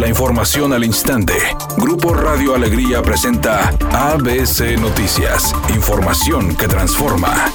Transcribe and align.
La 0.00 0.08
información 0.08 0.72
al 0.72 0.82
instante. 0.82 1.34
Grupo 1.76 2.14
Radio 2.14 2.54
Alegría 2.54 3.02
presenta 3.02 3.68
ABC 3.92 4.80
Noticias. 4.80 5.54
Información 5.74 6.56
que 6.56 6.66
transforma. 6.68 7.52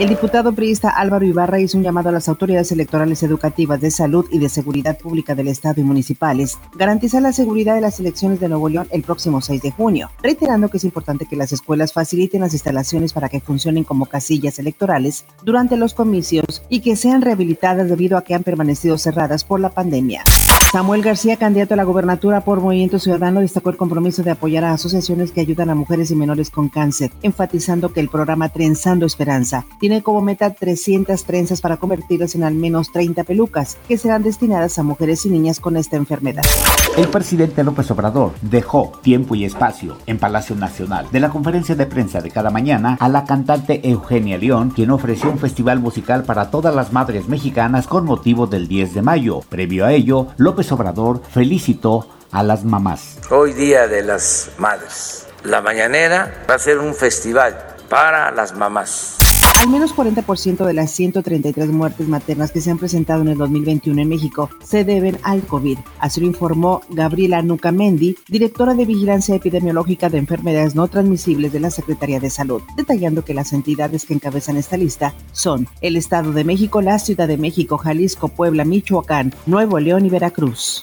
El 0.00 0.08
diputado 0.08 0.52
priista 0.52 0.88
Álvaro 0.88 1.24
Ibarra 1.24 1.60
hizo 1.60 1.78
un 1.78 1.84
llamado 1.84 2.08
a 2.08 2.12
las 2.12 2.28
autoridades 2.28 2.72
electorales 2.72 3.22
educativas 3.22 3.80
de 3.80 3.92
salud 3.92 4.26
y 4.32 4.40
de 4.40 4.48
seguridad 4.48 4.98
pública 4.98 5.36
del 5.36 5.46
Estado 5.46 5.80
y 5.80 5.84
municipales, 5.84 6.58
garantizar 6.74 7.22
la 7.22 7.32
seguridad 7.32 7.76
de 7.76 7.82
las 7.82 8.00
elecciones 8.00 8.40
de 8.40 8.48
Nuevo 8.48 8.68
León 8.68 8.88
el 8.90 9.02
próximo 9.02 9.40
6 9.40 9.62
de 9.62 9.70
junio, 9.70 10.10
reiterando 10.20 10.70
que 10.70 10.78
es 10.78 10.84
importante 10.84 11.26
que 11.26 11.36
las 11.36 11.52
escuelas 11.52 11.92
faciliten 11.92 12.40
las 12.40 12.54
instalaciones 12.54 13.12
para 13.12 13.28
que 13.28 13.40
funcionen 13.40 13.84
como 13.84 14.06
casillas 14.06 14.58
electorales 14.58 15.24
durante 15.44 15.76
los 15.76 15.94
comicios 15.94 16.64
y 16.68 16.80
que 16.80 16.96
sean 16.96 17.22
rehabilitadas 17.22 17.88
debido 17.88 18.18
a 18.18 18.24
que 18.24 18.34
han 18.34 18.42
permanecido 18.42 18.98
cerradas 18.98 19.44
por 19.44 19.60
la 19.60 19.68
pandemia. 19.68 20.24
Samuel 20.72 21.02
García, 21.02 21.36
candidato 21.36 21.74
a 21.74 21.76
la 21.76 21.82
gubernatura 21.82 22.42
por 22.42 22.60
Movimiento 22.60 23.00
Ciudadano, 23.00 23.40
destacó 23.40 23.70
el 23.70 23.76
compromiso 23.76 24.22
de 24.22 24.30
apoyar 24.30 24.62
a 24.62 24.72
asociaciones 24.72 25.32
que 25.32 25.40
ayudan 25.40 25.68
a 25.68 25.74
mujeres 25.74 26.12
y 26.12 26.14
menores 26.14 26.48
con 26.48 26.68
cáncer, 26.68 27.10
enfatizando 27.22 27.92
que 27.92 27.98
el 27.98 28.08
programa 28.08 28.50
Trenzando 28.50 29.04
Esperanza 29.04 29.66
tiene 29.80 30.04
como 30.04 30.20
meta 30.20 30.54
300 30.54 31.24
trenzas 31.24 31.60
para 31.60 31.78
convertirlas 31.78 32.36
en 32.36 32.44
al 32.44 32.54
menos 32.54 32.92
30 32.92 33.24
pelucas, 33.24 33.78
que 33.88 33.98
serán 33.98 34.22
destinadas 34.22 34.78
a 34.78 34.84
mujeres 34.84 35.26
y 35.26 35.30
niñas 35.30 35.58
con 35.58 35.76
esta 35.76 35.96
enfermedad. 35.96 36.44
El 36.96 37.08
presidente 37.08 37.64
López 37.64 37.90
Obrador 37.90 38.34
dejó 38.40 38.92
tiempo 39.02 39.34
y 39.34 39.44
espacio 39.44 39.96
en 40.06 40.18
Palacio 40.18 40.54
Nacional 40.54 41.08
de 41.10 41.18
la 41.18 41.30
conferencia 41.30 41.74
de 41.74 41.86
prensa 41.86 42.20
de 42.20 42.30
cada 42.30 42.50
mañana 42.50 42.96
a 43.00 43.08
la 43.08 43.24
cantante 43.24 43.80
Eugenia 43.90 44.38
León, 44.38 44.70
quien 44.70 44.92
ofreció 44.92 45.32
un 45.32 45.38
festival 45.38 45.80
musical 45.80 46.22
para 46.22 46.52
todas 46.52 46.72
las 46.72 46.92
madres 46.92 47.28
mexicanas 47.28 47.88
con 47.88 48.04
motivo 48.04 48.46
del 48.46 48.68
10 48.68 48.94
de 48.94 49.02
mayo. 49.02 49.40
Previo 49.48 49.84
a 49.84 49.92
ello, 49.92 50.28
López 50.36 50.59
Obrador 50.72 51.22
felicitó 51.32 52.06
a 52.30 52.42
las 52.42 52.64
mamás. 52.64 53.18
Hoy 53.30 53.52
día 53.52 53.88
de 53.88 54.02
las 54.02 54.50
madres. 54.58 55.26
La 55.44 55.62
mañanera 55.62 56.44
va 56.48 56.54
a 56.54 56.58
ser 56.58 56.78
un 56.78 56.94
festival 56.94 57.76
para 57.88 58.30
las 58.30 58.54
mamás 58.54 59.19
al 59.58 59.68
menos 59.68 59.94
40% 59.94 60.64
de 60.64 60.72
las 60.72 60.90
133 60.90 61.68
muertes 61.68 62.08
maternas 62.08 62.50
que 62.52 62.60
se 62.60 62.70
han 62.70 62.78
presentado 62.78 63.22
en 63.22 63.28
el 63.28 63.38
2021 63.38 64.02
en 64.02 64.08
México 64.08 64.50
se 64.64 64.84
deben 64.84 65.18
al 65.22 65.42
COVID. 65.42 65.78
Así 65.98 66.20
lo 66.20 66.26
informó 66.26 66.82
Gabriela 66.90 67.42
Nucamendi, 67.42 68.16
directora 68.28 68.74
de 68.74 68.84
Vigilancia 68.84 69.34
Epidemiológica 69.34 70.08
de 70.08 70.18
Enfermedades 70.18 70.74
No 70.74 70.88
Transmisibles 70.88 71.52
de 71.52 71.60
la 71.60 71.70
Secretaría 71.70 72.20
de 72.20 72.30
Salud, 72.30 72.62
detallando 72.76 73.24
que 73.24 73.34
las 73.34 73.52
entidades 73.52 74.04
que 74.04 74.14
encabezan 74.14 74.56
esta 74.56 74.76
lista 74.76 75.14
son 75.32 75.68
el 75.80 75.96
Estado 75.96 76.32
de 76.32 76.44
México, 76.44 76.80
la 76.80 76.98
Ciudad 76.98 77.28
de 77.28 77.38
México, 77.38 77.78
Jalisco, 77.78 78.28
Puebla, 78.28 78.64
Michoacán, 78.64 79.34
Nuevo 79.46 79.78
León 79.78 80.06
y 80.06 80.10
Veracruz. 80.10 80.80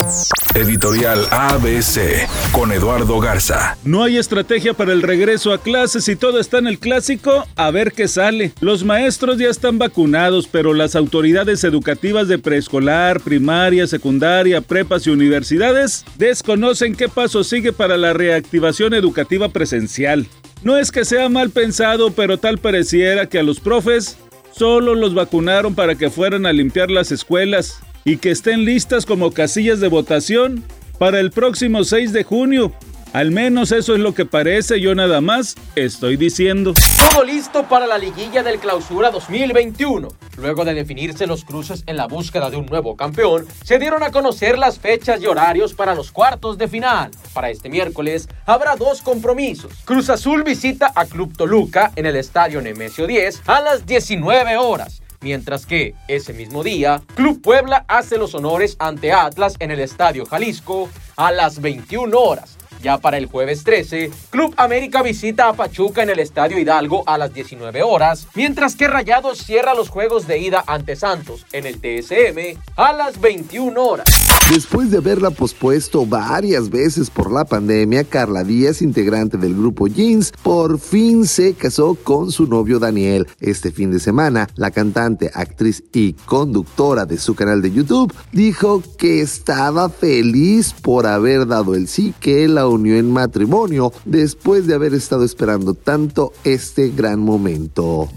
Editorial 0.56 1.28
ABC 1.32 2.28
con 2.52 2.72
Eduardo 2.72 3.20
Garza. 3.20 3.78
No 3.84 4.04
hay 4.04 4.18
estrategia 4.18 4.74
para 4.74 4.92
el 4.92 5.04
regreso 5.04 5.54
a 5.54 5.60
clases 5.60 6.08
y 6.08 6.16
todo 6.16 6.40
está 6.40 6.58
en 6.58 6.68
el 6.68 6.80
clásico, 6.80 7.46
a 7.56 7.72
ver 7.72 7.92
qué 7.92 8.08
sale. 8.08 8.54
Los 8.60 8.84
maestros 8.84 9.38
ya 9.38 9.50
están 9.50 9.78
vacunados, 9.78 10.48
pero 10.48 10.74
las 10.74 10.96
autoridades 10.96 11.64
educativas 11.64 12.28
de 12.28 12.40
preescolar, 12.40 13.22
primaria, 13.22 13.86
secundaria, 13.86 14.62
prepas 14.62 15.06
y 15.06 15.12
universidades 15.12 16.04
desconocen 16.18 16.96
qué 16.96 17.08
paso 17.08 17.44
sigue 17.44 17.72
para 17.72 17.98
la 17.98 18.14
reactivación 18.14 18.96
educativa 18.96 19.50
presencial. 19.50 20.26
No 20.64 20.76
es 20.76 20.92
que 20.92 21.06
sea 21.06 21.30
mal 21.30 21.52
pensado, 21.52 22.10
pero 22.12 22.40
tal 22.40 22.58
pareciera 22.58 23.28
que 23.28 23.38
a 23.38 23.44
los 23.44 23.60
profes 23.60 24.18
solo 24.52 24.96
los 24.96 25.14
vacunaron 25.14 25.76
para 25.76 25.94
que 25.94 26.10
fueran 26.10 26.48
a 26.48 26.54
limpiar 26.54 26.90
las 26.90 27.12
escuelas 27.12 27.80
y 28.06 28.18
que 28.18 28.32
estén 28.32 28.66
listas 28.66 29.06
como 29.06 29.34
casillas 29.34 29.80
de 29.80 29.88
votación 29.88 30.64
para 30.98 31.20
el 31.20 31.30
próximo 31.30 31.84
6 31.84 32.12
de 32.12 32.24
junio, 32.24 32.74
al 33.18 33.32
menos 33.32 33.72
eso 33.72 33.96
es 33.96 34.00
lo 34.00 34.14
que 34.14 34.28
parece, 34.28 34.80
yo 34.80 34.94
nada 34.94 35.22
más 35.22 35.56
estoy 35.76 36.18
diciendo. 36.18 36.76
Todo 37.12 37.24
listo 37.24 37.64
para 37.64 37.88
la 37.88 37.98
liguilla 37.98 38.44
del 38.44 38.60
clausura 38.60 39.10
2021. 39.10 40.08
Luego 40.38 40.64
de 40.64 40.76
definirse 40.76 41.26
los 41.26 41.44
cruces 41.44 41.84
en 41.88 41.98
la 41.98 42.06
búsqueda 42.06 42.52
de 42.52 42.58
un 42.58 42.68
nuevo 42.68 42.96
campeón, 42.96 43.48
se 43.64 43.80
dieron 43.80 44.04
a 44.04 44.12
conocer 44.12 44.60
las 44.60 44.78
fechas 44.78 45.20
y 45.20 45.26
horarios 45.26 45.74
para 45.74 45.96
los 45.96 46.12
cuartos 46.12 46.60
de 46.60 46.68
final. 46.68 47.10
Para 47.34 47.50
este 47.50 47.70
miércoles 47.70 48.30
habrá 48.46 48.76
dos 48.76 49.02
compromisos. 49.02 49.72
Cruz 49.84 50.12
Azul 50.12 50.44
visita 50.44 50.92
a 50.94 51.08
Club 51.08 51.36
Toluca 51.36 51.94
en 51.96 52.06
el 52.06 52.18
Estadio 52.18 52.62
Nemesio 52.62 53.08
10 53.08 53.42
a 53.48 53.62
las 53.62 53.88
19 53.88 54.58
horas. 54.58 55.02
Mientras 55.22 55.66
que 55.66 55.96
ese 56.08 56.34
mismo 56.34 56.64
día, 56.64 57.02
Club 57.16 57.42
Puebla 57.42 57.84
hace 57.88 58.20
los 58.20 58.36
honores 58.36 58.76
ante 58.78 59.12
Atlas 59.12 59.56
en 59.58 59.72
el 59.72 59.80
Estadio 59.80 60.28
Jalisco 60.28 60.88
a 61.16 61.32
las 61.32 61.60
21 61.62 62.16
horas. 62.16 62.57
Ya 62.82 62.98
para 62.98 63.18
el 63.18 63.26
jueves 63.26 63.64
13, 63.64 64.12
Club 64.30 64.54
América 64.58 65.02
visita 65.02 65.50
a 65.50 65.54
Pachuca 65.54 66.04
en 66.04 66.10
el 66.10 66.20
Estadio 66.20 66.60
Hidalgo 66.60 67.04
a 67.08 67.18
las 67.18 67.34
19 67.34 67.84
horas, 67.84 68.28
mientras 68.36 68.76
que 68.76 68.88
Rayados 68.88 69.40
cierra 69.40 69.74
los 69.74 69.90
juegos 69.90 70.28
de 70.28 70.40
ida 70.40 70.64
ante 70.68 70.96
Santos 70.96 71.46
en 71.52 71.66
el 71.66 71.80
TSM 71.80 72.60
a 72.76 72.94
las 72.94 73.20
21 73.20 73.84
horas. 73.84 74.08
Después 74.50 74.90
de 74.92 74.98
haberla 75.00 75.30
pospuesto 75.30 76.06
varias 76.06 76.70
veces 76.70 77.10
por 77.10 77.34
la 77.34 77.44
pandemia, 77.44 78.06
Carla 78.06 78.46
Díaz, 78.46 78.82
integrante 78.82 79.38
del 79.38 79.54
grupo 79.54 79.88
Jeans, 79.88 80.32
por 80.42 80.80
fin 80.80 81.26
se 81.26 81.54
casó 81.54 81.96
con 81.96 82.32
su 82.32 82.48
novio 82.48 82.80
Daniel. 82.80 83.28
Este 83.42 83.72
fin 83.72 83.92
de 83.92 84.00
semana, 84.00 84.48
la 84.56 84.72
cantante, 84.72 85.30
actriz 85.34 85.84
y 85.92 86.14
conductora 86.14 87.06
de 87.06 87.18
su 87.18 87.36
canal 87.36 87.62
de 87.62 87.72
YouTube 87.72 88.14
dijo 88.32 88.82
que 88.98 89.20
estaba 89.20 89.90
feliz 89.90 90.74
por 90.82 91.08
haber 91.08 91.46
dado 91.46 91.76
el 91.76 91.90
sí 91.90 92.14
que 92.22 92.48
la 92.48 92.67
unió 92.70 92.98
en 92.98 93.12
matrimonio 93.12 93.92
después 94.06 94.68
de 94.68 94.76
haber 94.76 94.94
estado 94.94 95.24
esperando 95.24 95.74
tanto 95.74 96.34
este 96.44 96.90
gran 96.90 97.20
momento. 97.20 98.10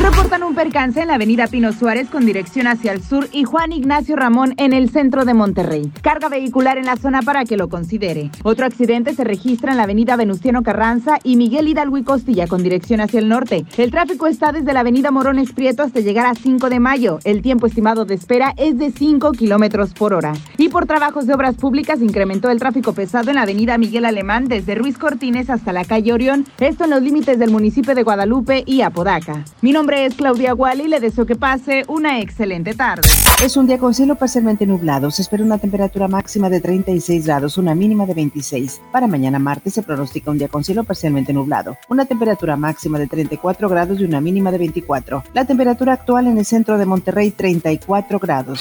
Reportan 0.00 0.42
un 0.44 0.54
percance 0.54 1.00
en 1.02 1.08
la 1.08 1.14
avenida 1.14 1.48
Pino 1.48 1.72
Suárez 1.72 2.08
con 2.08 2.24
dirección 2.24 2.66
hacia 2.66 2.92
el 2.92 3.02
sur 3.02 3.28
y 3.32 3.44
Juan 3.44 3.72
Ignacio 3.72 4.14
Ramón 4.16 4.54
en 4.56 4.72
el 4.72 4.90
centro 4.90 5.24
de 5.24 5.34
Monterrey. 5.34 5.92
Carga 6.02 6.28
vehicular 6.28 6.78
en 6.78 6.86
la 6.86 6.96
zona 6.96 7.20
para 7.22 7.44
que 7.44 7.56
lo 7.56 7.68
considere. 7.68 8.30
Otro 8.42 8.64
accidente 8.64 9.12
se 9.14 9.24
registra 9.24 9.72
en 9.72 9.76
la 9.76 9.82
avenida 9.82 10.16
Venustiano 10.16 10.62
Carranza 10.62 11.18
y 11.24 11.36
Miguel 11.36 11.68
Hidalgo 11.68 11.98
y 11.98 12.04
Costilla 12.04 12.46
con 12.46 12.62
dirección 12.62 13.00
hacia 13.00 13.18
el 13.18 13.28
norte. 13.28 13.66
El 13.76 13.90
tráfico 13.90 14.28
está 14.28 14.52
desde 14.52 14.72
la 14.72 14.80
avenida 14.80 15.10
Morones 15.10 15.52
Prieto 15.52 15.82
hasta 15.82 16.00
llegar 16.00 16.26
a 16.26 16.34
5 16.34 16.70
de 16.70 16.80
mayo. 16.80 17.18
El 17.24 17.42
tiempo 17.42 17.66
estimado 17.66 18.04
de 18.04 18.14
espera 18.14 18.54
es 18.56 18.78
de 18.78 18.92
5 18.92 19.32
kilómetros 19.32 19.94
por 19.94 20.14
hora. 20.14 20.32
Y 20.56 20.68
por 20.68 20.86
trabajos 20.86 21.26
de 21.26 21.34
obras 21.34 21.56
públicas 21.56 22.00
incrementó 22.00 22.50
el 22.50 22.60
tráfico 22.60 22.92
pesado 22.92 23.30
en 23.30 23.36
la 23.36 23.42
avenida 23.42 23.78
Miguel 23.78 24.04
Alemán 24.04 24.46
desde 24.46 24.74
Ruiz 24.74 24.96
Cortines 24.96 25.50
hasta 25.50 25.72
la 25.72 25.84
calle 25.84 26.12
Orión, 26.12 26.46
esto 26.60 26.84
en 26.84 26.90
los 26.90 27.02
límites 27.02 27.38
del 27.38 27.50
municipio 27.50 27.94
de 27.94 28.04
Guadalupe 28.04 28.62
y 28.64 28.82
Apodaca. 28.82 29.44
Mi 29.60 29.72
nombre 29.88 30.04
es 30.04 30.16
Claudia 30.16 30.52
Wally 30.52 30.84
y 30.84 30.88
le 30.88 31.00
deseo 31.00 31.24
que 31.24 31.34
pase 31.34 31.82
una 31.88 32.20
excelente 32.20 32.74
tarde. 32.74 33.08
Es 33.42 33.56
un 33.56 33.66
día 33.66 33.78
con 33.78 33.94
cielo 33.94 34.16
parcialmente 34.16 34.66
nublado. 34.66 35.10
Se 35.10 35.22
espera 35.22 35.42
una 35.42 35.56
temperatura 35.56 36.08
máxima 36.08 36.50
de 36.50 36.60
36 36.60 37.24
grados, 37.24 37.56
una 37.56 37.74
mínima 37.74 38.04
de 38.04 38.12
26. 38.12 38.82
Para 38.92 39.06
mañana 39.06 39.38
martes 39.38 39.72
se 39.72 39.82
pronostica 39.82 40.30
un 40.30 40.36
día 40.36 40.48
con 40.48 40.62
cielo 40.62 40.84
parcialmente 40.84 41.32
nublado. 41.32 41.78
Una 41.88 42.04
temperatura 42.04 42.54
máxima 42.58 42.98
de 42.98 43.06
34 43.06 43.66
grados 43.70 43.98
y 43.98 44.04
una 44.04 44.20
mínima 44.20 44.50
de 44.50 44.58
24. 44.58 45.24
La 45.32 45.46
temperatura 45.46 45.94
actual 45.94 46.26
en 46.26 46.36
el 46.36 46.44
centro 46.44 46.76
de 46.76 46.84
Monterrey 46.84 47.30
34 47.30 48.18
grados. 48.18 48.60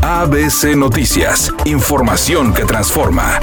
ABC 0.00 0.74
Noticias. 0.74 1.52
Información 1.66 2.54
que 2.54 2.64
transforma. 2.64 3.40